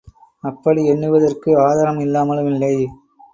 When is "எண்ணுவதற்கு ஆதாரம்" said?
0.85-1.99